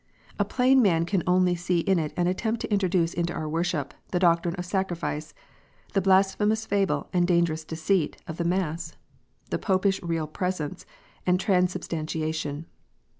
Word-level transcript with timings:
A 0.39 0.45
plain 0.45 0.81
man 0.81 1.05
can 1.05 1.21
only 1.27 1.53
see 1.53 1.81
in 1.81 1.99
it 1.99 2.11
an 2.17 2.25
attempt 2.25 2.61
to 2.61 2.73
introduce 2.73 3.13
into 3.13 3.33
our 3.33 3.47
worship 3.47 3.93
the 4.07 4.17
doctrine 4.17 4.55
of 4.55 4.65
sacrifice, 4.65 5.35
the 5.93 6.01
"blasphemous 6.01 6.65
fable 6.65 7.07
and 7.13 7.27
dangerous 7.27 7.63
deceit" 7.63 8.17
of 8.27 8.37
the 8.37 8.43
mass, 8.43 8.95
the 9.51 9.59
Popish 9.59 10.01
real 10.01 10.25
presence, 10.25 10.87
and 11.27 11.39
transubstantiation. 11.39 12.65